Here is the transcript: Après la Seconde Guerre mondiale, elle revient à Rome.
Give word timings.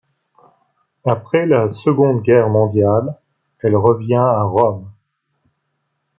Après 1.05 1.45
la 1.45 1.69
Seconde 1.69 2.23
Guerre 2.23 2.49
mondiale, 2.49 3.19
elle 3.59 3.75
revient 3.75 4.15
à 4.15 4.41
Rome. 4.41 4.91